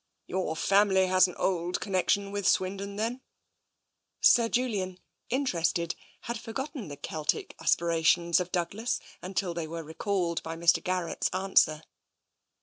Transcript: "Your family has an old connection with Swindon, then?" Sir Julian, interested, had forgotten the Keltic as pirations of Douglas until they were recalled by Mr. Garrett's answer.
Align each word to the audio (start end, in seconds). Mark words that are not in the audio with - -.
"Your 0.25 0.55
family 0.55 1.05
has 1.05 1.27
an 1.27 1.35
old 1.35 1.79
connection 1.79 2.31
with 2.31 2.47
Swindon, 2.47 2.95
then?" 2.95 3.21
Sir 4.19 4.49
Julian, 4.49 4.99
interested, 5.29 5.93
had 6.21 6.39
forgotten 6.39 6.87
the 6.87 6.97
Keltic 6.97 7.53
as 7.61 7.75
pirations 7.75 8.39
of 8.39 8.51
Douglas 8.51 8.99
until 9.21 9.53
they 9.53 9.67
were 9.67 9.83
recalled 9.83 10.41
by 10.41 10.55
Mr. 10.57 10.83
Garrett's 10.83 11.29
answer. 11.33 11.83